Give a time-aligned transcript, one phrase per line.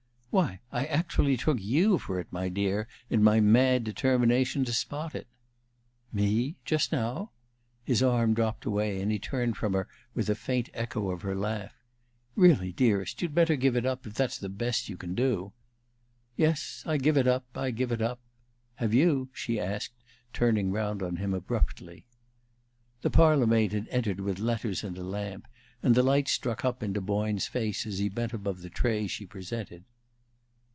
[0.33, 5.13] "Why, I actually took you for it, my dear, in my mad determination to spot
[5.13, 5.27] it!"
[6.13, 7.31] "Me just now?"
[7.83, 11.35] His arm dropped away, and he turned from her with a faint echo of her
[11.35, 11.73] laugh.
[12.37, 15.51] "Really, dearest, you'd better give it up, if that's the best you can do."
[16.37, 18.21] "Yes, I give it up I give it up.
[18.75, 22.05] Have you?" she asked, turning round on him abruptly.
[23.01, 25.45] The parlor maid had entered with letters and a lamp,
[25.83, 29.25] and the light struck up into Boyne's face as he bent above the tray she
[29.25, 29.83] presented.